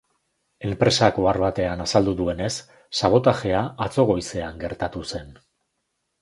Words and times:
Enpresak 0.67 1.19
ohar 1.23 1.37
batean 1.43 1.83
azaldu 1.85 2.15
duenez, 2.21 2.49
sabotajea 3.01 3.61
atzo 3.87 4.07
goizean 4.13 4.59
gertatu 4.65 5.05
zen. 5.13 5.31